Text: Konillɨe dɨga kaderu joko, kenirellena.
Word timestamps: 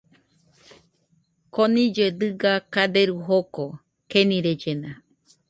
Konillɨe 1.53 2.05
dɨga 2.19 2.53
kaderu 2.73 3.15
joko, 3.27 3.63
kenirellena. 4.09 4.89